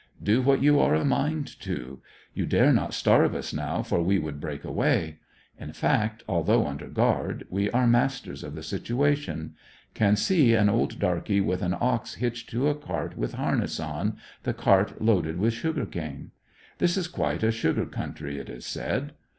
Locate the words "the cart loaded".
14.41-15.37